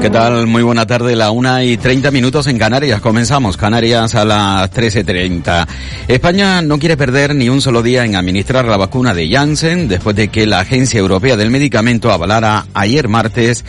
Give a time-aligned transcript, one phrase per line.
[0.00, 0.46] ¿Qué tal?
[0.46, 3.02] Muy buena tarde, la una y treinta minutos en Canarias.
[3.02, 5.66] Comenzamos Canarias a las 13.30.
[6.08, 10.16] España no quiere perder ni un solo día en administrar la vacuna de Janssen después
[10.16, 13.62] de que la Agencia Europea del Medicamento avalara ayer martes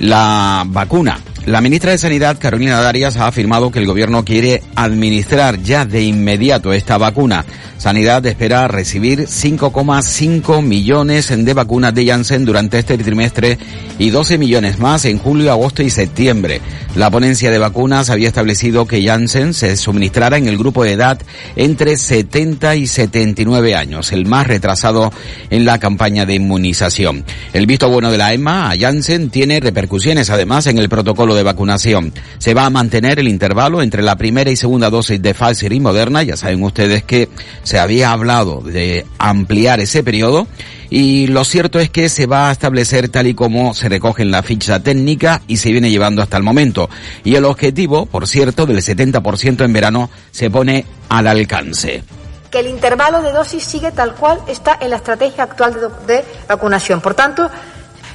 [0.00, 1.18] la vacuna.
[1.46, 6.02] La ministra de Sanidad, Carolina Darias, ha afirmado que el gobierno quiere administrar ya de
[6.02, 7.44] inmediato esta vacuna.
[7.78, 13.58] Sanidad espera recibir 5,5 millones de vacunas de Janssen durante este trimestre
[13.96, 16.60] y 12 millones más en julio, agosto y septiembre.
[16.96, 21.20] La ponencia de vacunas había establecido que Janssen se suministrara en el grupo de edad
[21.54, 25.12] entre 70 y 79 años, el más retrasado
[25.50, 27.24] en la campaña de inmunización.
[27.52, 31.42] El visto bueno de la EMA a Janssen tiene repercusiones además en el protocolo de
[31.42, 32.12] vacunación.
[32.38, 35.80] Se va a mantener el intervalo entre la primera y segunda dosis de Pfizer y
[35.80, 36.22] Moderna.
[36.22, 37.28] Ya saben ustedes que
[37.62, 40.46] se había hablado de ampliar ese periodo
[40.90, 44.30] y lo cierto es que se va a establecer tal y como se recoge en
[44.30, 46.88] la ficha técnica y se viene llevando hasta el momento.
[47.24, 52.02] Y el objetivo, por cierto, del 70% en verano se pone al alcance
[52.50, 56.24] que el intervalo de dosis sigue tal cual está en la estrategia actual de, de
[56.48, 57.00] vacunación.
[57.00, 57.50] Por tanto,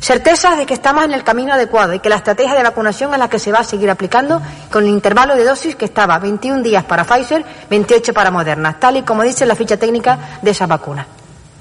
[0.01, 3.19] certezas de que estamos en el camino adecuado y que la estrategia de vacunación es
[3.19, 6.63] la que se va a seguir aplicando con el intervalo de dosis que estaba 21
[6.63, 10.65] días para Pfizer, 28 para Moderna, tal y como dice la ficha técnica de esa
[10.65, 11.05] vacuna.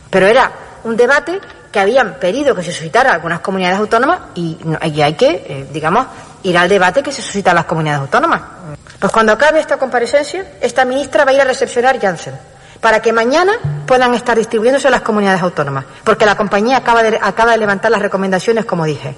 [0.08, 0.50] Pero era
[0.84, 1.38] un debate
[1.70, 6.06] que habían pedido que se suscitara algunas comunidades autónomas y, y hay que, eh, digamos,
[6.42, 8.40] ir al debate que se suscita en las comunidades autónomas.
[8.98, 12.34] Pues cuando acabe esta comparecencia, esta ministra va a ir a recepcionar Janssen
[12.80, 13.52] para que mañana
[13.86, 17.90] puedan estar distribuyéndose en las comunidades autónomas, porque la compañía acaba de, acaba de levantar
[17.90, 19.14] las recomendaciones, como dije.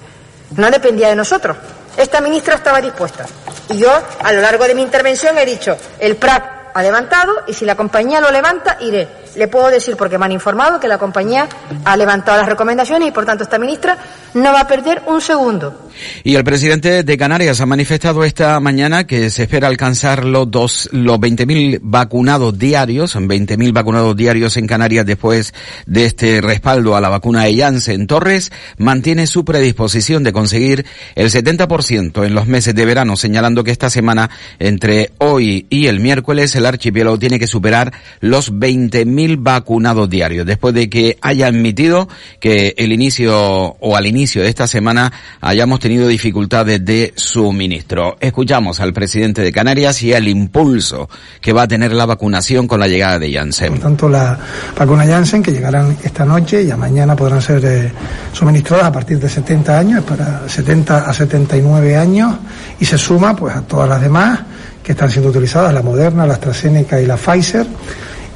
[0.55, 1.57] No dependía de nosotros.
[1.97, 3.25] Esta ministra estaba dispuesta.
[3.69, 3.91] Y yo,
[4.23, 7.75] a lo largo de mi intervención, he dicho, el PRAC ha levantado y si la
[7.75, 9.22] compañía lo levanta, iré.
[9.35, 11.47] Le puedo decir, porque me han informado, que la compañía
[11.85, 13.97] ha levantado las recomendaciones y, por tanto, esta ministra
[14.33, 15.89] no va a perder un segundo.
[16.23, 21.19] Y el presidente de Canarias ha manifestado esta mañana que se espera alcanzar los, los
[21.19, 25.53] 20.000 vacunados diarios, 20.000 vacunados diarios en Canarias después
[25.85, 28.07] de este respaldo a la vacuna de Janssen.
[28.07, 33.71] Torres mantiene su predisposición de conseguir el 70% en los meses de verano, señalando que
[33.71, 34.29] esta semana,
[34.59, 40.73] entre hoy y el miércoles, el archipiélago tiene que superar los 20.000 vacunados diarios, después
[40.73, 42.07] de que haya admitido
[42.39, 43.35] que el inicio
[43.79, 45.11] o al inicio de esta semana
[45.41, 48.17] hayamos tenido dificultades de suministro.
[48.19, 51.09] Escuchamos al presidente de Canarias y el impulso
[51.41, 53.73] que va a tener la vacunación con la llegada de Janssen.
[53.73, 54.37] Por tanto, la
[54.77, 57.91] vacuna Janssen que llegarán esta noche y a mañana podrán ser eh,
[58.31, 62.35] suministradas a partir de 70 años, para 70 a 79 años
[62.79, 64.39] y se suma pues a todas las demás
[64.83, 67.65] que están siendo utilizadas, la Moderna, la AstraZeneca y la Pfizer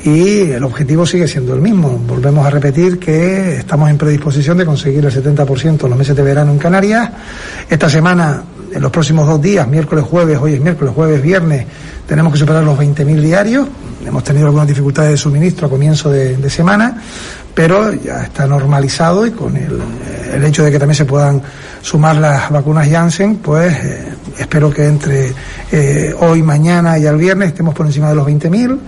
[0.03, 1.89] y el objetivo sigue siendo el mismo.
[2.07, 6.23] Volvemos a repetir que estamos en predisposición de conseguir el 70% en los meses de
[6.23, 7.09] verano en Canarias.
[7.69, 11.65] Esta semana, en los próximos dos días, miércoles, jueves, hoy es miércoles, jueves, viernes,
[12.07, 13.67] tenemos que superar los 20.000 diarios.
[14.05, 17.01] Hemos tenido algunas dificultades de suministro a comienzo de, semana,
[17.53, 19.81] pero ya está normalizado y con el,
[20.33, 21.41] el, hecho de que también se puedan
[21.81, 25.33] sumar las vacunas Janssen, pues eh, espero que entre
[25.71, 28.79] eh, hoy, mañana y al viernes estemos por encima de los 20.000.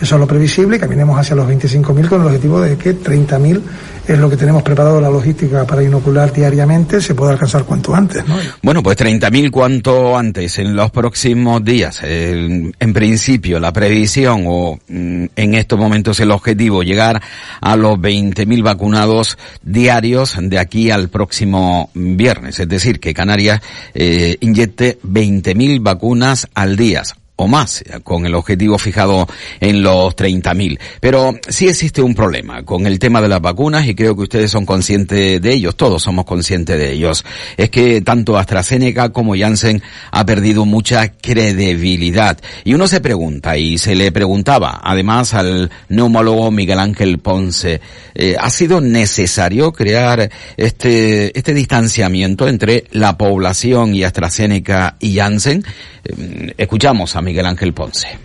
[0.00, 3.60] Eso es lo previsible, caminemos hacia los 25.000 con el objetivo de que 30.000
[4.08, 8.26] es lo que tenemos preparado la logística para inocular diariamente, se pueda alcanzar cuanto antes.
[8.26, 8.36] ¿no?
[8.62, 12.00] Bueno, pues 30.000 cuanto antes, en los próximos días.
[12.02, 17.22] en principio, la previsión o mm, en estos momentos el objetivo, llegar
[17.60, 22.58] a los 20.000 vacunados diarios de aquí al próximo viernes.
[22.58, 23.60] Es decir, que Canarias
[23.94, 27.02] eh, inyecte 20.000 vacunas al día
[27.40, 29.26] o más, con el objetivo fijado
[29.60, 30.78] en los 30.000.
[31.00, 34.50] Pero sí existe un problema con el tema de las vacunas y creo que ustedes
[34.50, 37.24] son conscientes de ellos, todos somos conscientes de ellos.
[37.56, 42.38] Es que tanto AstraZeneca como Janssen ha perdido mucha credibilidad.
[42.62, 47.80] Y uno se pregunta, y se le preguntaba además al neumólogo Miguel Ángel Ponce,
[48.14, 55.64] eh, ¿ha sido necesario crear este, este distanciamiento entre la población y AstraZeneca y Janssen?
[56.04, 58.18] Eh, escuchamos a Miguel Ángel Ponce.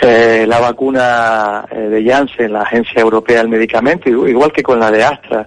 [0.00, 4.90] Eh, la vacuna eh, de Janssen, la Agencia Europea del Medicamento, igual que con la
[4.90, 5.46] de Astra,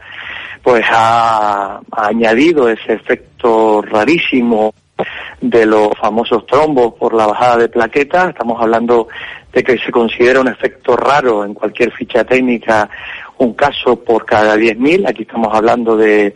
[0.63, 4.73] pues ha, ha añadido ese efecto rarísimo
[5.41, 8.29] de los famosos trombos por la bajada de plaquetas.
[8.29, 9.07] Estamos hablando
[9.53, 12.89] de que se considera un efecto raro en cualquier ficha técnica
[13.37, 16.33] un caso por cada 10.000, aquí estamos hablando de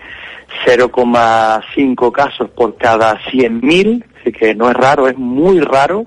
[0.65, 6.05] 0,5 casos por cada 100.000, así que no es raro, es muy raro.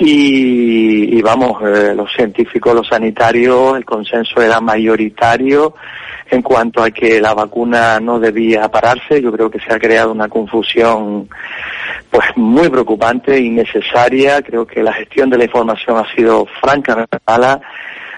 [0.00, 5.74] Y, vamos, eh, los científicos, los sanitarios, el consenso era mayoritario
[6.30, 9.20] en cuanto a que la vacuna no debía pararse.
[9.20, 11.28] Yo creo que se ha creado una confusión
[12.10, 14.40] pues muy preocupante, innecesaria.
[14.42, 17.60] Creo que la gestión de la información ha sido francamente mala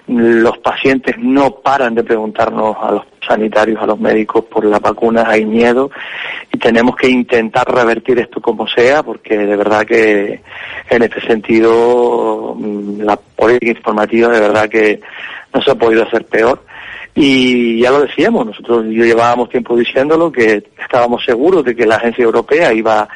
[0.07, 5.27] los pacientes no paran de preguntarnos a los sanitarios, a los médicos por las vacunas,
[5.27, 5.91] hay miedo
[6.51, 10.41] y tenemos que intentar revertir esto como sea porque de verdad que
[10.89, 15.01] en este sentido mm, la política informativa de verdad que
[15.53, 16.63] no se ha podido hacer peor.
[17.13, 22.23] Y ya lo decíamos, nosotros llevábamos tiempo diciéndolo que estábamos seguros de que la agencia
[22.23, 23.07] europea iba a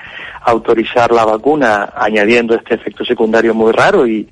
[0.52, 4.28] autorizar la vacuna añadiendo este efecto secundario muy raro y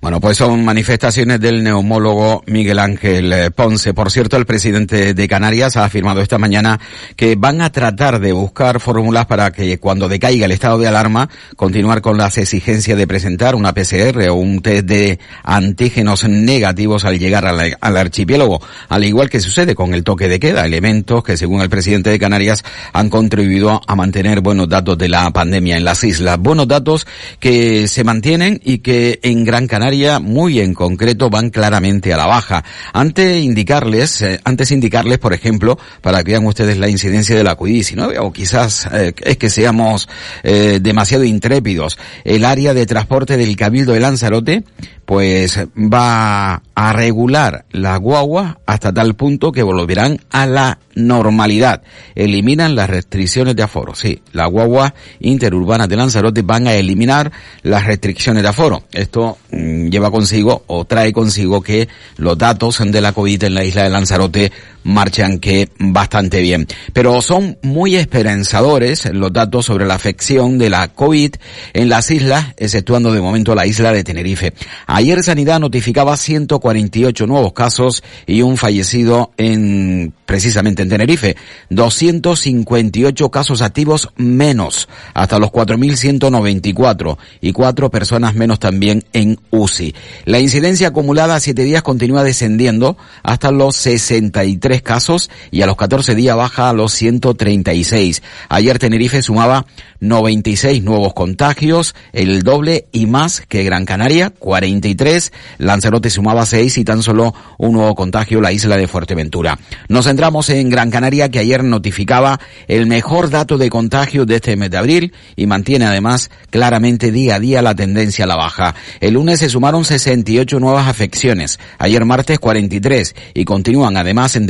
[0.00, 3.92] bueno, pues son manifestaciones del neumólogo Miguel Ángel eh, Ponce.
[3.92, 6.80] Por cierto, el presidente de Canarias ha afirmado esta mañana
[7.16, 11.28] que van a tratar de buscar fórmulas para que cuando decaiga el estado de alarma,
[11.56, 17.18] continuar con las exigencias de presentar una PCR o un test de antígenos negativos al
[17.18, 21.60] llegar al, archipiélago, al igual que sucede con el toque de queda, elementos que según
[21.60, 26.04] el presidente de Canarias han contribuido a mantener buenos datos de la pandemia en las
[26.04, 26.38] islas.
[26.38, 27.06] Buenos datos
[27.40, 32.26] que se mantienen y que en gran Canaria, muy en concreto, van claramente a la
[32.26, 32.64] baja.
[32.92, 37.54] Antes indicarles, eh, antes indicarles, por ejemplo, para que vean ustedes la incidencia de la
[37.54, 38.08] CUIDIS, ¿no?
[38.20, 40.08] O quizás eh, es que seamos
[40.42, 41.98] eh, demasiado intrépidos.
[42.24, 44.64] El área de transporte del Cabildo de Lanzarote,
[45.04, 51.82] pues va a regular la guagua hasta tal punto que volverán a la normalidad.
[52.14, 53.94] Eliminan las restricciones de aforo.
[53.94, 58.82] Sí, la guagua interurbana de Lanzarote van a eliminar las restricciones de aforo.
[58.92, 63.64] Esto mm, lleva consigo o trae consigo que los datos de la COVID en la
[63.64, 64.52] isla de Lanzarote
[64.88, 66.66] marchan que bastante bien.
[66.92, 71.34] Pero son muy esperanzadores los datos sobre la afección de la COVID
[71.74, 74.52] en las islas, exceptuando de momento la isla de Tenerife.
[74.86, 81.36] Ayer Sanidad notificaba 148 nuevos casos y un fallecido en precisamente en Tenerife.
[81.70, 89.94] 258 casos activos menos, hasta los 4.194 y cuatro personas menos también en UCI.
[90.26, 95.76] La incidencia acumulada a siete días continúa descendiendo hasta los 63 casos y a los
[95.76, 98.22] 14 días baja a los 136.
[98.48, 99.66] Ayer Tenerife sumaba
[100.00, 105.32] 96 nuevos contagios, el doble y más que Gran Canaria, 43.
[105.58, 109.58] Lanzarote sumaba 6 y tan solo un nuevo contagio la isla de Fuerteventura.
[109.88, 114.56] Nos centramos en Gran Canaria que ayer notificaba el mejor dato de contagio de este
[114.56, 118.74] mes de abril y mantiene además claramente día a día la tendencia a la baja.
[119.00, 124.46] El lunes se sumaron 68 nuevas afecciones, ayer martes 43 y continúan además en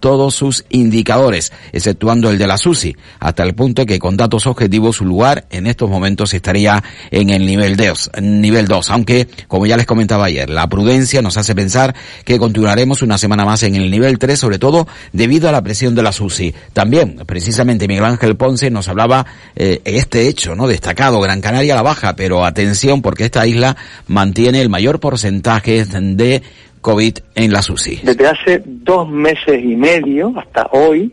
[0.00, 4.96] todos sus indicadores, exceptuando el de la SUSI, hasta el punto que con datos objetivos
[4.96, 9.76] su lugar en estos momentos estaría en el nivel 2, nivel 2, aunque como ya
[9.76, 11.94] les comentaba ayer, la prudencia nos hace pensar
[12.24, 15.94] que continuaremos una semana más en el nivel 3, sobre todo debido a la presión
[15.94, 16.54] de la SUSI.
[16.72, 20.66] También, precisamente Miguel Ángel Ponce nos hablaba eh, este hecho, ¿no?
[20.66, 25.84] Destacado, Gran Canaria a la baja, pero atención porque esta isla mantiene el mayor porcentaje
[25.84, 26.42] de
[26.86, 27.98] COVID en la SUSI.
[28.04, 31.12] Desde hace dos meses y medio hasta hoy,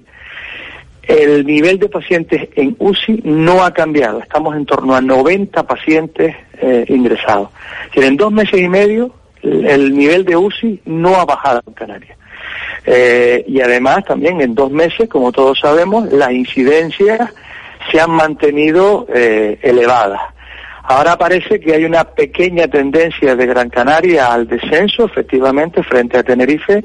[1.02, 4.20] el nivel de pacientes en UCI no ha cambiado.
[4.20, 7.50] Estamos en torno a 90 pacientes eh, ingresados.
[7.96, 12.20] en dos meses y medio el nivel de UCI no ha bajado en Canarias.
[12.86, 17.34] Eh, y además también en dos meses, como todos sabemos, las incidencias
[17.92, 20.22] se han mantenido eh, elevadas.
[20.86, 26.24] Ahora parece que hay una pequeña tendencia de Gran Canaria al descenso, efectivamente, frente a
[26.24, 26.84] Tenerife,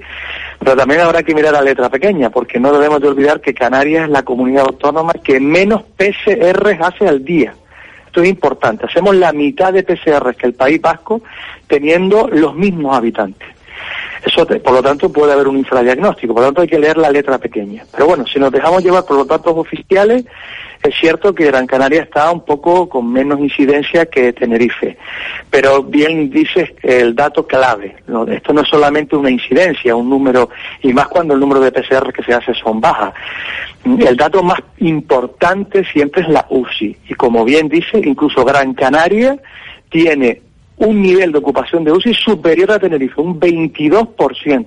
[0.61, 4.05] pero también habrá que mirar a letra pequeña, porque no debemos de olvidar que Canarias
[4.05, 7.55] es la comunidad autónoma que menos PCR hace al día.
[8.07, 8.87] Esto es importante.
[8.87, 11.21] Hacemos la mitad de PCR que el País Vasco
[11.67, 13.49] teniendo los mismos habitantes.
[14.25, 17.11] Eso, por lo tanto, puede haber un infradiagnóstico, por lo tanto hay que leer la
[17.11, 17.85] letra pequeña.
[17.93, 20.25] Pero bueno, si nos dejamos llevar por los datos oficiales,
[20.83, 24.97] es cierto que Gran Canaria está un poco con menos incidencia que Tenerife,
[25.51, 27.97] pero bien dices el dato clave.
[28.29, 30.51] Esto no es solamente una incidencia, un número,
[30.83, 33.13] y más cuando el número de PCR que se hace son bajas.
[33.85, 39.37] El dato más importante siempre es la UCI, y como bien dice, incluso Gran Canaria
[39.91, 40.43] tiene
[40.79, 44.67] un nivel de ocupación de UCI superior a Tenerife, un 22%.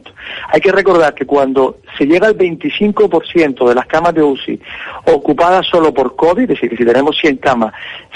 [0.50, 4.60] Hay que recordar que cuando se llega al 25% de las camas de UCI
[5.06, 7.74] ocupadas solo por COVID, es decir, que si tenemos 100 camas,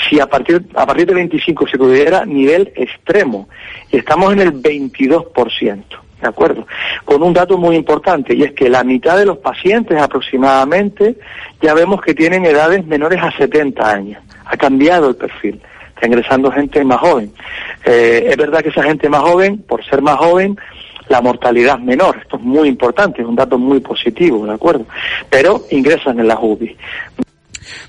[0.09, 3.47] si a partir, a partir de 25 se pudiera nivel extremo,
[3.91, 5.83] y estamos en el 22%.
[6.21, 6.65] ¿de acuerdo?
[7.03, 11.17] Con un dato muy importante, y es que la mitad de los pacientes aproximadamente
[11.61, 14.23] ya vemos que tienen edades menores a 70 años.
[14.45, 15.61] Ha cambiado el perfil.
[15.95, 17.31] Está ingresando gente más joven.
[17.85, 20.57] Eh, es verdad que esa gente más joven, por ser más joven,
[21.07, 22.17] la mortalidad es menor.
[22.21, 24.85] Esto es muy importante, es un dato muy positivo, ¿de acuerdo?
[25.29, 26.75] Pero ingresan en la UBI.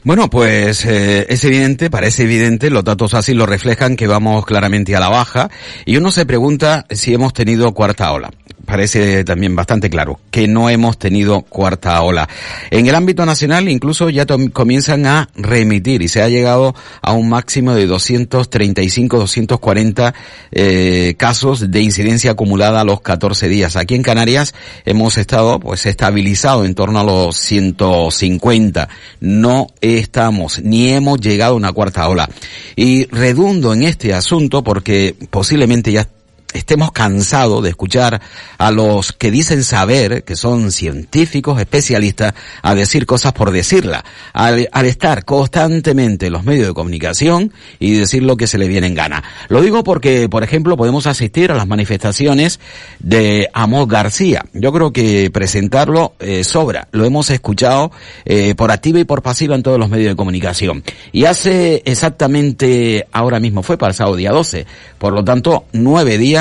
[0.05, 4.95] Bueno, pues eh, es evidente, parece evidente, los datos así lo reflejan que vamos claramente
[4.95, 5.51] a la baja
[5.85, 8.31] y uno se pregunta si hemos tenido cuarta ola
[8.67, 12.29] parece también bastante claro que no hemos tenido cuarta ola.
[12.71, 17.29] En el ámbito nacional incluso ya comienzan a remitir y se ha llegado a un
[17.29, 20.15] máximo de 235, 240
[20.53, 23.77] eh, casos de incidencia acumulada a los 14 días.
[23.77, 24.55] Aquí en Canarias
[24.85, 28.89] hemos estado pues estabilizado en torno a los 150.
[29.21, 32.29] No estamos ni hemos llegado a una cuarta ola.
[32.75, 36.09] Y redundo en este asunto porque posiblemente ya
[36.53, 38.21] estemos cansados de escuchar
[38.59, 44.69] a los que dicen saber, que son científicos, especialistas, a decir cosas por decirla, al,
[44.87, 48.95] estar constantemente en los medios de comunicación y decir lo que se le viene en
[48.95, 49.23] gana.
[49.49, 52.61] Lo digo porque, por ejemplo, podemos asistir a las manifestaciones
[52.99, 54.45] de Amos García.
[54.53, 56.89] Yo creo que presentarlo eh, sobra.
[56.93, 57.91] Lo hemos escuchado
[58.25, 60.83] eh, por activa y por pasiva en todos los medios de comunicación.
[61.13, 64.67] Y hace exactamente, ahora mismo fue pasado día 12,
[64.99, 66.36] por lo tanto, nueve días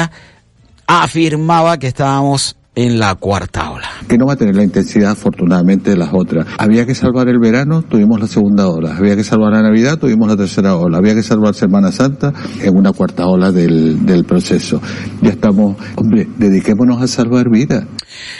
[0.87, 3.89] afirmaba que estábamos en la cuarta ola.
[4.07, 6.45] Que no va a tener la intensidad, afortunadamente, de las otras.
[6.57, 8.95] Había que salvar el verano, tuvimos la segunda ola.
[8.95, 10.97] Había que salvar la Navidad, tuvimos la tercera ola.
[10.97, 14.81] Había que salvar Semana Santa en una cuarta ola del, del proceso.
[15.21, 17.85] Ya estamos, hombre, dediquémonos a salvar vidas.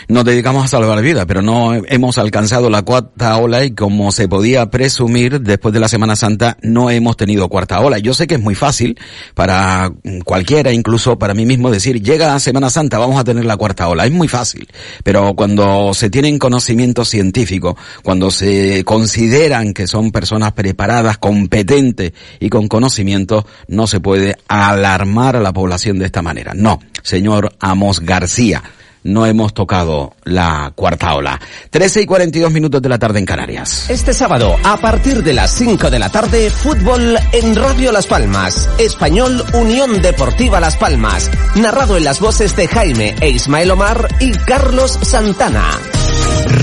[0.08, 4.28] Nos dedicamos a salvar vidas, pero no hemos alcanzado la cuarta ola y como se
[4.28, 8.00] podía presumir, después de la Semana Santa no hemos tenido cuarta ola.
[8.00, 8.98] Yo sé que es muy fácil
[9.34, 9.92] para
[10.24, 14.06] cualquiera, incluso para mí mismo, decir, llega Semana Santa, vamos a tener la cuarta ola.
[14.06, 14.68] Es muy fácil,
[15.04, 22.50] pero cuando se tienen conocimiento científico, cuando se consideran que son personas preparadas, competentes y
[22.50, 26.54] con conocimiento, no se puede alarmar a la población de esta manera.
[26.54, 28.64] No, señor Amos García
[29.06, 31.40] no hemos tocado la cuarta ola.
[31.70, 33.90] 13 y 42 minutos de la tarde en Canarias.
[33.90, 38.68] Este sábado, a partir de las 5 de la tarde, fútbol en Radio Las Palmas.
[38.80, 41.30] Español Unión Deportiva Las Palmas.
[41.56, 45.66] Narrado en las voces de Jaime e Ismael Omar y Carlos Santana.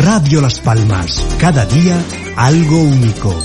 [0.02, 1.24] Radio Las Palmas.
[1.38, 1.96] Cada día
[2.36, 3.38] algo único.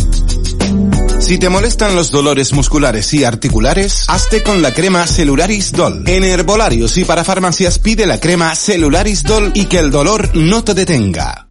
[1.19, 6.03] Si te molestan los dolores musculares y articulares, hazte con la crema Celularis Dol.
[6.07, 10.63] En herbolarios y para farmacias pide la crema Celularis Dol y que el dolor no
[10.63, 11.49] te detenga.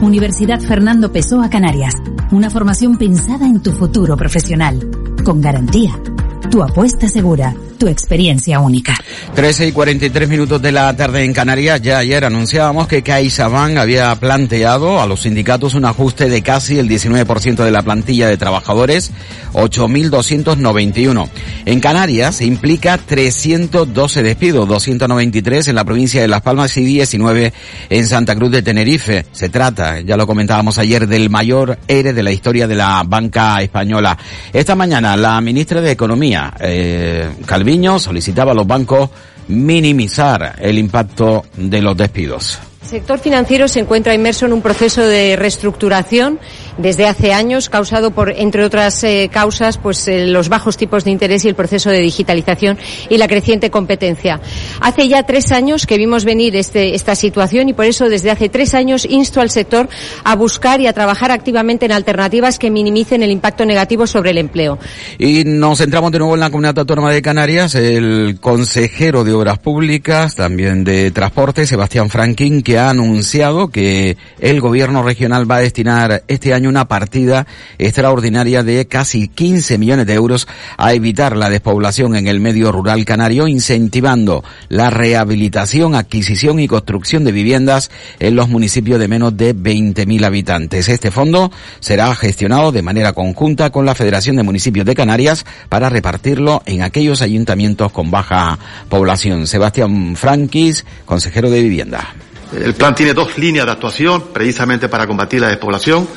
[0.00, 1.94] Universidad Fernando Pessoa Canarias.
[2.30, 4.90] Una formación pensada en tu futuro profesional.
[5.22, 6.00] Con garantía.
[6.50, 8.98] Tu apuesta segura tu experiencia única.
[9.34, 11.80] 13 y 43 minutos de la tarde en Canarias.
[11.80, 16.88] Ya ayer anunciábamos que CaixaBank había planteado a los sindicatos un ajuste de casi el
[16.88, 19.12] 19% de la plantilla de trabajadores,
[19.52, 21.28] 8.291.
[21.66, 27.52] En Canarias implica 312 despidos, 293 en la provincia de Las Palmas y 19
[27.90, 29.26] en Santa Cruz de Tenerife.
[29.32, 33.62] Se trata, ya lo comentábamos ayer, del mayor ERE de la historia de la banca
[33.62, 34.18] española.
[34.52, 36.27] Esta mañana la ministra de Economía,
[36.60, 37.30] eh,
[37.64, 39.10] Viño solicitaba a los bancos
[39.48, 42.58] minimizar el impacto de los despidos.
[42.88, 46.38] El sector financiero se encuentra inmerso en un proceso de reestructuración
[46.78, 51.10] desde hace años, causado por, entre otras eh, causas, pues eh, los bajos tipos de
[51.10, 52.78] interés y el proceso de digitalización
[53.10, 54.40] y la creciente competencia.
[54.80, 58.48] Hace ya tres años que vimos venir este, esta situación y por eso desde hace
[58.48, 59.86] tres años insto al sector
[60.24, 64.38] a buscar y a trabajar activamente en alternativas que minimicen el impacto negativo sobre el
[64.38, 64.78] empleo.
[65.18, 69.58] Y nos centramos de nuevo en la Comunidad Autónoma de Canarias, el consejero de Obras
[69.58, 75.60] Públicas, también de Transporte, Sebastián Franklin, que ha anunciado que el gobierno regional va a
[75.60, 77.46] destinar este año una partida
[77.78, 83.04] extraordinaria de casi 15 millones de euros a evitar la despoblación en el medio rural
[83.04, 89.54] canario, incentivando la rehabilitación, adquisición y construcción de viviendas en los municipios de menos de
[89.54, 90.88] 20.000 habitantes.
[90.88, 95.88] Este fondo será gestionado de manera conjunta con la Federación de Municipios de Canarias para
[95.88, 98.58] repartirlo en aquellos ayuntamientos con baja
[98.88, 99.46] población.
[99.46, 102.14] Sebastián Franquis, consejero de Vivienda.
[102.52, 106.08] El plan tiene dos líneas de actuación precisamente para combatir la despoblación.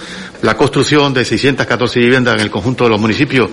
[0.42, 3.50] La construcción de 614 viviendas en el conjunto de los municipios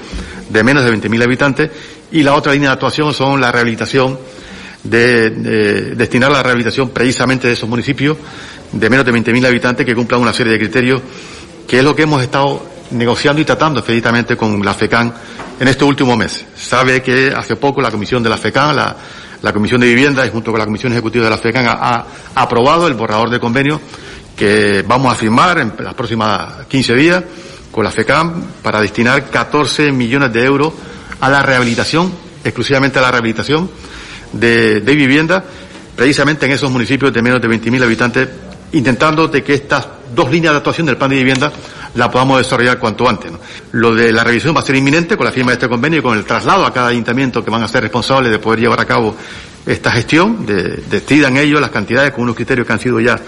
[0.48, 1.70] de menos de 20.000 habitantes
[2.12, 4.18] y la otra línea de actuación son la rehabilitación
[4.84, 8.16] de, de destinar la rehabilitación precisamente de esos municipios
[8.72, 11.02] de menos de 20.000 habitantes que cumplan una serie de criterios
[11.66, 15.12] que es lo que hemos estado negociando y tratando efectivamente con la FECAN
[15.60, 16.46] en este último mes.
[16.56, 18.96] Sabe que hace poco la comisión de la FECAN, la,
[19.42, 22.04] la Comisión de Vivienda y junto con la Comisión Ejecutiva de la FECAN ha,
[22.34, 23.80] aprobado el borrador de convenio
[24.36, 27.24] que vamos a firmar en las próximas 15 días
[27.70, 30.72] con la FECAM para destinar 14 millones de euros
[31.20, 32.12] a la rehabilitación,
[32.44, 33.70] exclusivamente a la rehabilitación
[34.32, 35.44] de, vivienda,
[35.96, 38.28] precisamente en esos municipios de menos de 20.000 habitantes,
[38.72, 41.52] intentando que estas dos líneas de actuación del plan de vivienda
[41.94, 43.32] la podamos desarrollar cuanto antes.
[43.72, 46.02] Lo de la revisión va a ser inminente con la firma de este convenio y
[46.02, 48.84] con el traslado a cada ayuntamiento que van a ser responsables de poder llevar a
[48.84, 49.14] cabo
[49.66, 53.18] esta gestión, de, decidan ellos las cantidades con unos criterios que han sido ya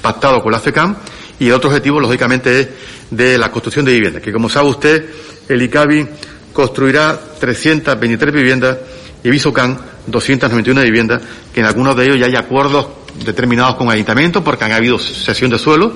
[0.00, 0.96] pactados con la FECAM
[1.38, 2.68] y el otro objetivo, lógicamente, es
[3.10, 5.10] de la construcción de viviendas, que como sabe usted,
[5.48, 6.06] el ICABI
[6.52, 8.78] construirá 323 viviendas
[9.24, 12.86] y Visocan 291 viviendas, que en algunos de ellos ya hay acuerdos
[13.24, 15.92] determinados con ayuntamientos porque han habido cesión de suelo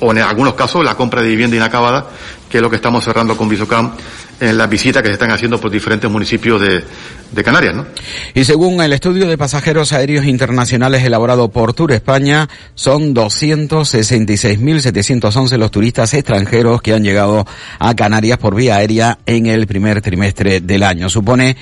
[0.00, 2.06] o en algunos casos la compra de vivienda inacabada,
[2.48, 3.92] que es lo que estamos cerrando con Visocam
[4.40, 6.82] en las visitas que se están haciendo por diferentes municipios de,
[7.30, 7.74] de Canarias.
[7.74, 7.86] ¿no?
[8.34, 15.70] Y según el estudio de pasajeros aéreos internacionales elaborado por Tour España, son 266.711 los
[15.70, 17.46] turistas extranjeros que han llegado
[17.78, 21.10] a Canarias por vía aérea en el primer trimestre del año.
[21.10, 21.56] Supone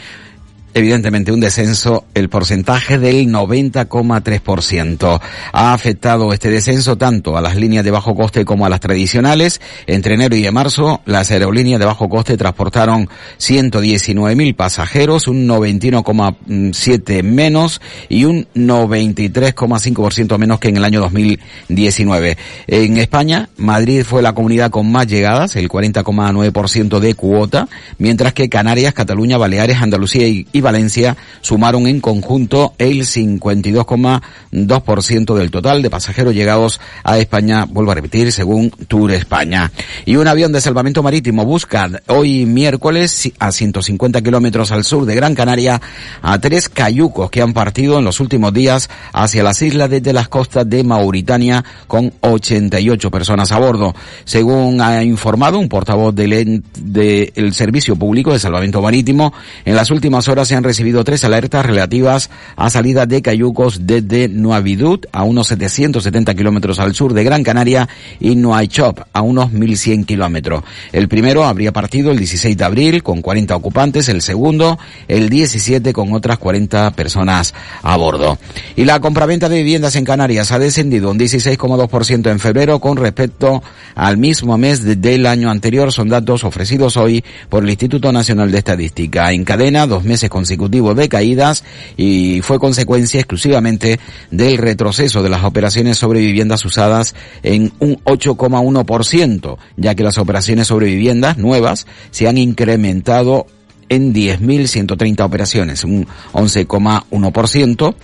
[0.74, 5.20] evidentemente un descenso, el porcentaje del 90,3%.
[5.52, 9.60] Ha afectado este descenso tanto a las líneas de bajo coste como a las tradicionales.
[9.86, 13.08] Entre enero y marzo, las aerolíneas de bajo coste transportaron
[13.38, 22.36] 119.000 pasajeros, un 91,7 menos y un 93,5% menos que en el año 2019.
[22.66, 28.48] En España, Madrid fue la comunidad con más llegadas, el 40,9% de cuota, mientras que
[28.48, 35.90] Canarias, Cataluña, Baleares, Andalucía y y Valencia sumaron en conjunto el 52,2% del total de
[35.90, 39.70] pasajeros llegados a España, vuelvo a repetir, según Tour España.
[40.04, 45.14] Y un avión de salvamento marítimo busca hoy miércoles a 150 kilómetros al sur de
[45.14, 45.80] Gran Canaria
[46.22, 50.28] a tres cayucos que han partido en los últimos días hacia las islas desde las
[50.28, 53.94] costas de Mauritania con 88 personas a bordo.
[54.24, 59.32] Según ha informado un portavoz del, del Servicio Público de Salvamento Marítimo,
[59.64, 64.28] en las últimas horas se han recibido tres alertas relativas a salida de cayucos desde
[64.28, 70.04] Nuavidut a unos 770 kilómetros al sur de Gran Canaria y Nuaichop a unos 1100
[70.04, 70.64] kilómetros.
[70.92, 75.92] El primero habría partido el 16 de abril con 40 ocupantes, el segundo el 17
[75.92, 78.38] con otras 40 personas a bordo.
[78.76, 83.62] Y la compraventa de viviendas en Canarias ha descendido un 16,2% en febrero con respecto
[83.94, 85.92] al mismo mes del año anterior.
[85.92, 89.32] Son datos ofrecidos hoy por el Instituto Nacional de Estadística.
[89.32, 91.64] En cadena, dos meses consecutivo de caídas
[91.96, 93.98] y fue consecuencia exclusivamente
[94.30, 100.68] del retroceso de las operaciones sobre viviendas usadas en un 8,1%, ya que las operaciones
[100.68, 103.46] sobre viviendas nuevas se han incrementado
[103.88, 107.94] en 10.130 operaciones, un 11,1%.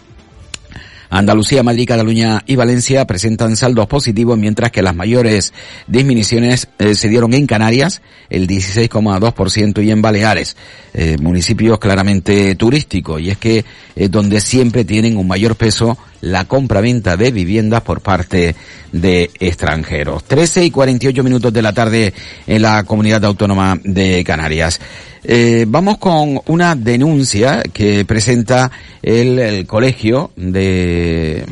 [1.14, 5.54] Andalucía, Madrid, Cataluña y Valencia presentan saldos positivos, mientras que las mayores
[5.86, 10.56] disminuciones eh, se dieron en Canarias, el 16,2%, y en Baleares,
[10.92, 16.46] eh, municipios claramente turísticos, y es que es donde siempre tienen un mayor peso la
[16.46, 18.56] compra-venta de viviendas por parte
[18.92, 20.24] de extranjeros.
[20.24, 22.14] 13 y 48 minutos de la tarde
[22.46, 24.80] en la comunidad autónoma de Canarias.
[25.22, 28.70] Eh, vamos con una denuncia que presenta
[29.02, 31.44] el, colegio de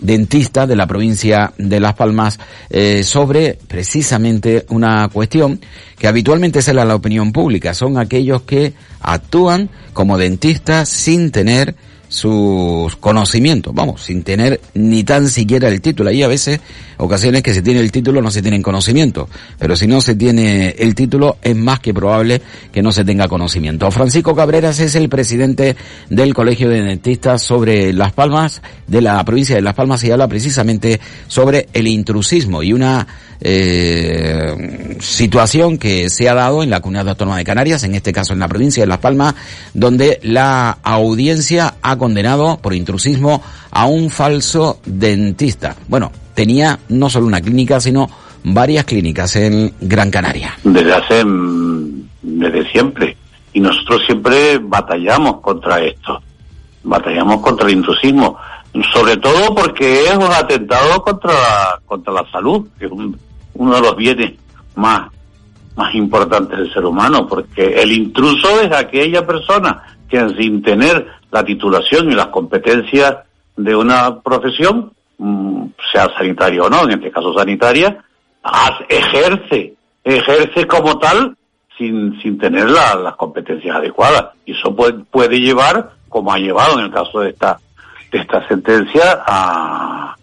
[0.00, 5.60] dentista de la provincia de Las Palmas eh, sobre precisamente una cuestión
[5.96, 7.74] que habitualmente sale a la opinión pública.
[7.74, 11.76] Son aquellos que actúan como dentistas sin tener
[12.12, 16.10] sus conocimientos, vamos, sin tener ni tan siquiera el título.
[16.10, 16.60] Hay a veces
[16.98, 20.74] ocasiones que se tiene el título no se tienen conocimiento, pero si no se tiene
[20.78, 23.90] el título es más que probable que no se tenga conocimiento.
[23.90, 25.74] Francisco Cabreras es el presidente
[26.10, 30.28] del Colegio de Dentistas sobre Las Palmas, de la provincia de Las Palmas, y habla
[30.28, 33.06] precisamente sobre el intrusismo y una
[33.44, 38.34] eh, situación que se ha dado en la Comunidad Autónoma de Canarias, en este caso
[38.34, 39.34] en la provincia de Las Palmas,
[39.74, 45.76] donde la audiencia ha condenado por intrusismo a un falso dentista.
[45.86, 48.10] Bueno, tenía no solo una clínica, sino
[48.42, 50.52] varias clínicas en Gran Canaria.
[50.64, 53.16] Desde hace, mm, desde siempre.
[53.52, 56.20] Y nosotros siempre batallamos contra esto.
[56.82, 58.36] Batallamos contra el intrusismo.
[58.92, 61.34] Sobre todo porque es un atentado contra,
[61.86, 62.92] contra la salud, que es
[63.54, 64.32] uno de los bienes
[64.74, 65.08] más,
[65.76, 71.42] más importantes del ser humano, porque el intruso es aquella persona que sin tener la
[71.44, 73.16] titulación y las competencias
[73.56, 78.04] de una profesión, mm, sea sanitaria o no, en este caso sanitaria,
[78.88, 81.36] ejerce, ejerce como tal
[81.78, 84.26] sin, sin tener las competencias adecuadas.
[84.44, 87.58] Y eso puede, puede llevar, como ha llevado en el caso de esta,
[88.10, 90.14] de esta sentencia, a,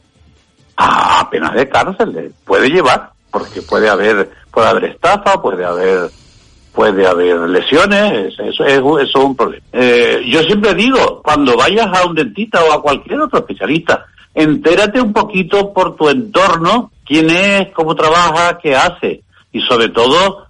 [0.78, 2.34] a penas de cárcel.
[2.46, 6.12] Puede llevar, porque puede haber, puede haber estafa, puede haber
[6.80, 9.62] puede haber lesiones, eso, eso, es un problema.
[9.74, 15.02] Eh, yo siempre digo, cuando vayas a un dentista o a cualquier otro especialista, entérate
[15.02, 19.24] un poquito por tu entorno, quién es, cómo trabaja, qué hace.
[19.52, 20.46] Y sobre todo,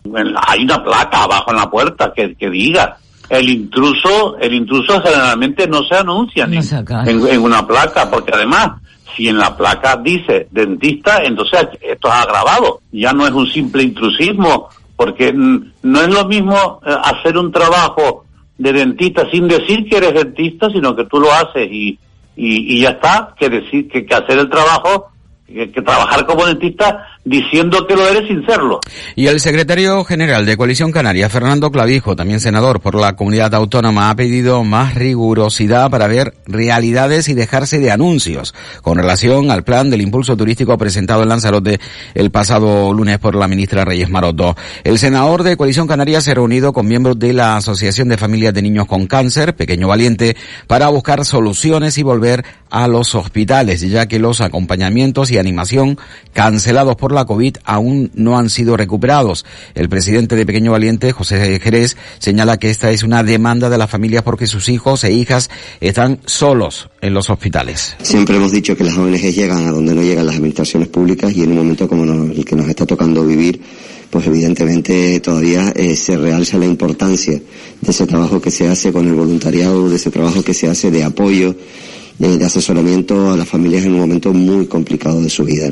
[0.48, 2.98] hay una placa abajo en la puerta que, que diga.
[3.28, 8.74] El intruso, el intruso generalmente no se anuncia en, en, una placa, porque además,
[9.18, 12.82] si en la placa dice dentista, entonces esto es agravado.
[12.92, 18.26] Ya no es un simple intrusismo porque no es lo mismo eh, hacer un trabajo
[18.58, 21.98] de dentista sin decir que eres dentista, sino que tú lo haces y,
[22.36, 25.12] y, ya está, que decir que, que hacer el trabajo
[25.50, 28.80] que, trabajar como dentista diciendo lo eres sin serlo.
[29.16, 34.10] Y el secretario general de Coalición Canaria, Fernando Clavijo, también senador por la comunidad autónoma,
[34.10, 39.90] ha pedido más rigurosidad para ver realidades y dejarse de anuncios con relación al plan
[39.90, 41.80] del impulso turístico presentado en Lanzarote
[42.14, 44.56] el pasado lunes por la ministra Reyes Maroto.
[44.84, 48.54] El senador de Coalición Canaria se ha reunido con miembros de la Asociación de Familias
[48.54, 54.08] de Niños con Cáncer, Pequeño Valiente, para buscar soluciones y volver a los hospitales, ya
[54.08, 55.98] que los acompañamientos y animación
[56.34, 59.46] cancelados por la COVID aún no han sido recuperados.
[59.76, 63.90] El presidente de Pequeño Valiente, José Jerez, señala que esta es una demanda de las
[63.90, 65.50] familias porque sus hijos e hijas
[65.82, 67.96] están solos en los hospitales.
[68.02, 71.44] Siempre hemos dicho que las ONG llegan a donde no llegan las administraciones públicas y
[71.44, 73.62] en un momento como el que nos está tocando vivir,
[74.10, 79.08] pues evidentemente todavía eh, se realza la importancia de ese trabajo que se hace con
[79.08, 81.56] el voluntariado, de ese trabajo que se hace de apoyo
[82.20, 85.72] de, asesoramiento a las familias en un momento muy complicado de su vida.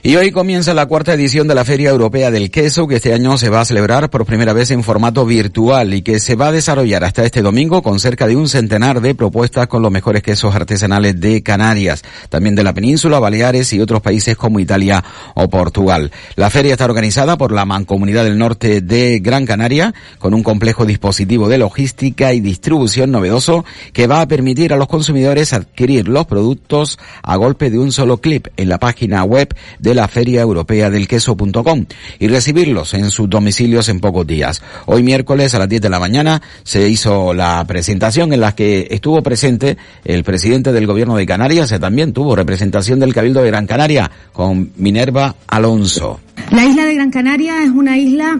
[0.00, 3.36] Y hoy comienza la cuarta edición de la Feria Europea del Queso, que este año
[3.36, 6.52] se va a celebrar por primera vez en formato virtual y que se va a
[6.52, 10.54] desarrollar hasta este domingo con cerca de un centenar de propuestas con los mejores quesos
[10.54, 15.02] artesanales de Canarias, también de la península, Baleares y otros países como Italia
[15.34, 16.12] o Portugal.
[16.36, 20.86] La feria está organizada por la Mancomunidad del Norte de Gran Canaria, con un complejo
[20.86, 26.26] dispositivo de logística y distribución novedoso que va a permitir a los consumidores adquirir los
[26.26, 30.42] productos a golpe de un solo clip en la página web de de la Feria
[30.42, 31.86] Europea del Queso.com
[32.18, 34.60] y recibirlos en sus domicilios en pocos días.
[34.84, 38.88] Hoy miércoles a las 10 de la mañana se hizo la presentación en la que
[38.90, 43.48] estuvo presente el presidente del gobierno de Canarias y también tuvo representación del Cabildo de
[43.48, 46.20] Gran Canaria con Minerva Alonso.
[46.50, 48.38] La isla de Gran Canaria es una isla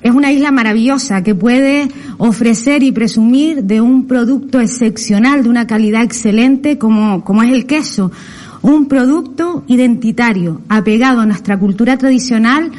[0.00, 5.66] es una isla maravillosa que puede ofrecer y presumir de un producto excepcional, de una
[5.66, 8.12] calidad excelente como, como es el queso
[8.62, 12.72] un producto identitario, apegado a nuestra cultura tradicional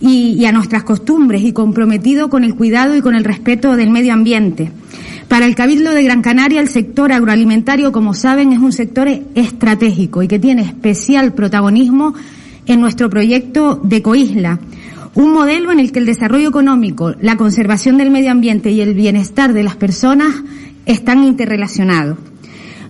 [0.00, 4.12] y, a nuestras costumbres y comprometido con el cuidado y con el respeto del medio
[4.12, 4.70] ambiente.
[5.28, 10.22] Para el Cabildo de Gran Canaria, el sector agroalimentario, como saben, es un sector estratégico
[10.22, 12.14] y que tiene especial protagonismo
[12.66, 14.60] en nuestro proyecto de Coisla,
[15.14, 18.94] un modelo en el que el desarrollo económico, la conservación del medio ambiente y el
[18.94, 20.34] bienestar de las personas
[20.84, 22.18] están interrelacionados.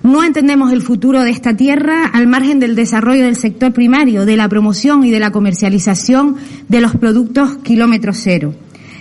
[0.07, 4.37] No entendemos el futuro de esta tierra al margen del desarrollo del sector primario, de
[4.37, 6.37] la promoción y de la comercialización
[6.69, 8.55] de los productos kilómetro cero.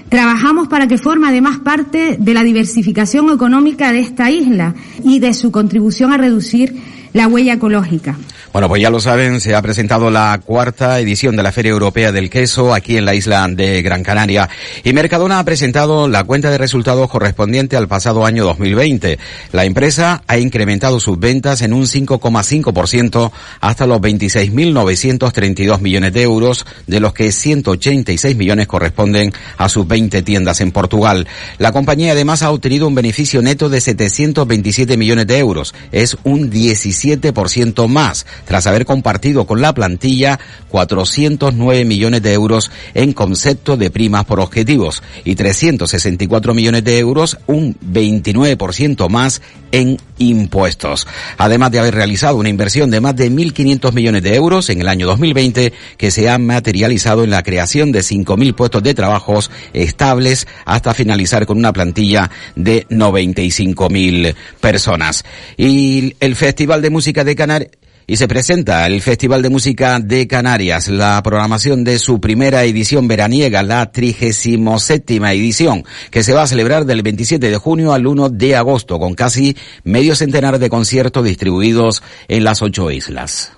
[0.10, 5.36] Trabajamos para que forme además parte de la diversificación económica de esta isla y de
[5.36, 6.76] su contribución a reducir
[7.14, 8.18] la huella ecológica.
[8.56, 12.14] Bueno, pues ya lo saben, se ha presentado la cuarta edición de la Feria Europea
[12.14, 14.50] del Queso aquí en la isla de Gran Canaria.
[14.82, 19.20] Y Mercadona ha presentado la cuenta de resultados correspondiente al pasado año 2020.
[19.52, 26.66] La empresa ha incrementado sus ventas en un 5,5% hasta los 26.932 millones de euros,
[26.88, 31.28] de los que 186 millones corresponden a sus 20 tiendas en Portugal.
[31.58, 35.76] La compañía además ha obtenido un beneficio neto de 727 millones de euros.
[35.92, 43.14] Es un 17% más tras haber compartido con la plantilla 409 millones de euros en
[43.14, 51.08] concepto de primas por objetivos y 364 millones de euros, un 29% más en impuestos.
[51.38, 54.88] Además de haber realizado una inversión de más de 1.500 millones de euros en el
[54.88, 60.48] año 2020 que se ha materializado en la creación de 5.000 puestos de trabajos estables
[60.66, 65.26] hasta finalizar con una plantilla de 95.000 personas.
[65.58, 67.72] Y el Festival de Música de Canarias
[68.08, 73.08] y se presenta el Festival de Música de Canarias, la programación de su primera edición
[73.08, 78.30] veraniega, la 37 edición, que se va a celebrar del 27 de junio al 1
[78.30, 83.52] de agosto, con casi medio centenar de conciertos distribuidos en las ocho islas.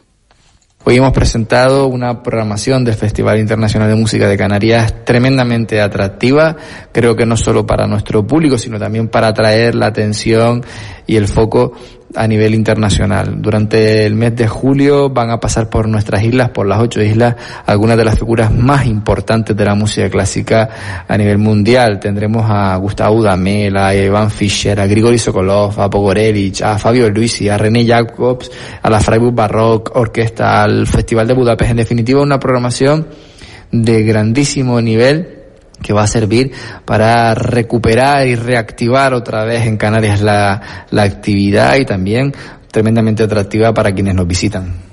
[0.89, 6.55] Hoy hemos presentado una programación del Festival Internacional de Música de Canarias tremendamente atractiva,
[6.93, 10.63] creo que no solo para nuestro público, sino también para atraer la atención
[11.05, 11.73] y el foco
[12.15, 13.41] a nivel internacional.
[13.41, 17.35] Durante el mes de julio van a pasar por nuestras islas, por las ocho islas,
[17.65, 20.69] algunas de las figuras más importantes de la música clásica
[21.07, 21.99] a nivel mundial.
[21.99, 27.49] Tendremos a Gustavo Dudamel, a Evan Fischer, a Grigori Sokolov, a Pogorelic, a Fabio Luisi,
[27.49, 28.49] a René Jacobs,
[28.81, 31.71] a la Freiburg Baroque Orquesta, al Festival de Budapest.
[31.71, 33.07] En definitiva, una programación
[33.71, 35.36] de grandísimo nivel
[35.81, 36.51] que va a servir
[36.85, 42.33] para recuperar y reactivar otra vez en Canarias la, la actividad y también
[42.71, 44.86] tremendamente atractiva para quienes nos visitan.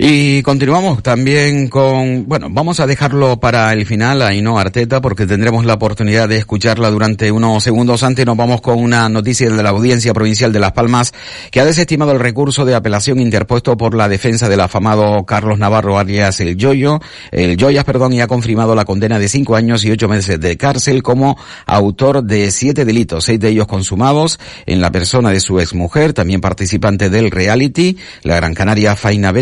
[0.00, 5.26] Y continuamos también con, bueno, vamos a dejarlo para el final a Ino Arteta porque
[5.26, 8.04] tendremos la oportunidad de escucharla durante unos segundos.
[8.04, 11.12] Antes nos vamos con una noticia de la Audiencia Provincial de Las Palmas
[11.50, 15.98] que ha desestimado el recurso de apelación interpuesto por la defensa del afamado Carlos Navarro
[15.98, 17.00] alias el Yoyo,
[17.32, 20.56] el Joyas, perdón, y ha confirmado la condena de cinco años y ocho meses de
[20.56, 25.58] cárcel como autor de siete delitos, seis de ellos consumados en la persona de su
[25.58, 29.32] exmujer, también participante del reality, la Gran Canaria Faina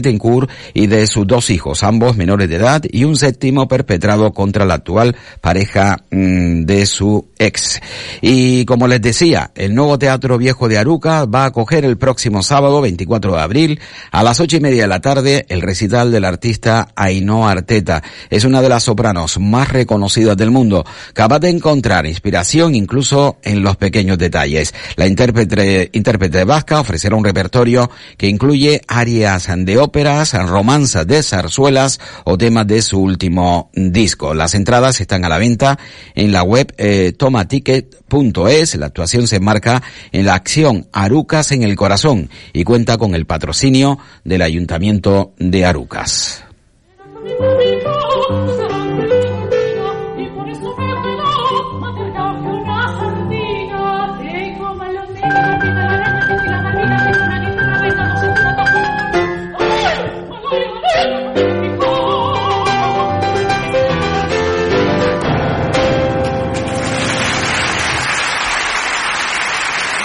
[0.75, 4.75] Y de sus dos hijos, ambos menores de edad, y un séptimo perpetrado contra la
[4.75, 7.81] actual pareja mm, de su ex.
[8.21, 12.43] Y como les decía, el nuevo Teatro Viejo de Aruca va a acoger el próximo
[12.43, 13.81] sábado, 24 de abril,
[14.11, 18.03] a las ocho y media de la tarde, el recital del artista Ainhoa Arteta.
[18.31, 23.63] Es una de las sopranos más reconocidas del mundo, capaz de encontrar inspiración incluso en
[23.63, 24.75] los pequeños detalles.
[24.97, 32.01] La intérprete, intérprete vasca ofrecerá un repertorio que incluye arias de óperas, romanzas de zarzuelas
[32.25, 34.35] o temas de su último disco.
[34.35, 35.79] Las entradas están a la venta
[36.15, 38.77] en la web eh, tomaticket.es.
[38.77, 43.27] La actuación se enmarca en la acción Arucas en el Corazón y cuenta con el
[43.27, 46.45] patrocinio del Ayuntamiento de Arucas.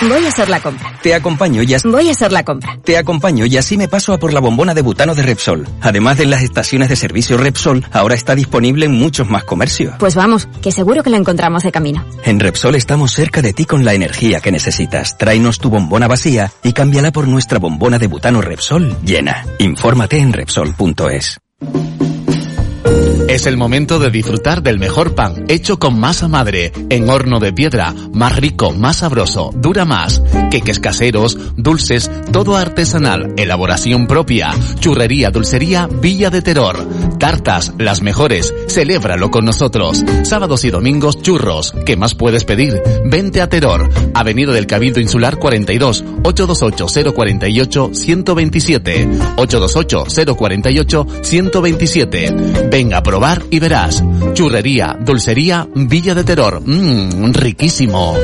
[0.09, 0.97] Voy a hacer la compra.
[1.03, 1.87] Te acompaño y así...
[1.87, 2.79] Voy a hacer la compra.
[2.83, 5.67] Te acompaño y así me paso a por la bombona de butano de Repsol.
[5.79, 9.93] Además de las estaciones de servicio Repsol, ahora está disponible en muchos más comercios.
[9.99, 12.03] Pues vamos, que seguro que la encontramos de camino.
[12.25, 15.17] En Repsol estamos cerca de ti con la energía que necesitas.
[15.19, 19.45] Tráenos tu bombona vacía y cámbiala por nuestra bombona de butano Repsol llena.
[19.59, 21.39] Infórmate en Repsol.es.
[23.31, 27.53] Es el momento de disfrutar del mejor pan, hecho con masa madre, en horno de
[27.53, 35.29] piedra, más rico, más sabroso, dura más, queques caseros, dulces, todo artesanal, elaboración propia, churrería,
[35.29, 36.85] dulcería, Villa de Terror,
[37.19, 42.83] tartas, las mejores, celébralo con nosotros, sábados y domingos churros, ¿qué más puedes pedir?
[43.05, 52.35] Vente a Terror, Avenida del Cabildo Insular 42, 828 048 127, 828 048 127.
[52.69, 54.03] Venga a probar y verás.
[54.33, 56.59] Churrería, dulcería, Villa de Terror.
[56.65, 58.15] Mmm, riquísimo.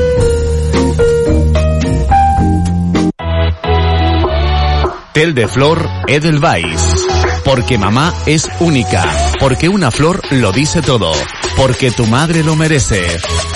[5.12, 7.17] Tel de Flor Edelweiss.
[7.48, 9.02] Porque mamá es única.
[9.40, 11.10] Porque una flor lo dice todo.
[11.56, 13.06] Porque tu madre lo merece.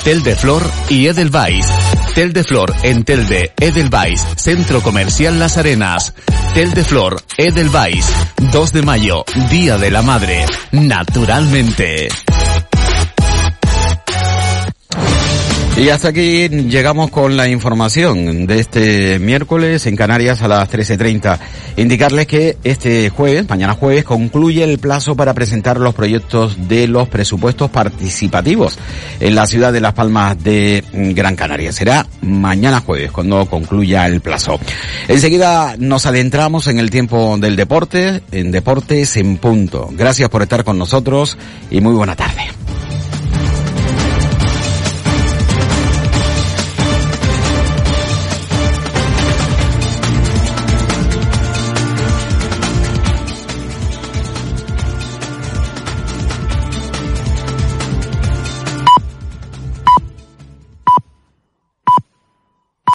[0.02, 1.66] Tel de Flor y Edelweiss.
[2.14, 6.14] Tel de Flor en Telde, Edelweiss, Centro Comercial Las Arenas.
[6.54, 8.06] Tel de Flor, Edelweiss,
[8.50, 10.46] 2 de mayo, Día de la Madre.
[10.70, 12.08] Naturalmente.
[15.76, 21.38] Y hasta aquí llegamos con la información de este miércoles en Canarias a las 13.30.
[21.76, 27.08] Indicarles que este jueves, mañana jueves, concluye el plazo para presentar los proyectos de los
[27.08, 28.78] presupuestos participativos
[29.18, 31.72] en la ciudad de Las Palmas de Gran Canaria.
[31.72, 34.60] Será mañana jueves cuando concluya el plazo.
[35.08, 39.88] Enseguida nos adentramos en el tiempo del deporte, en Deportes en Punto.
[39.92, 41.38] Gracias por estar con nosotros
[41.70, 42.61] y muy buena tarde.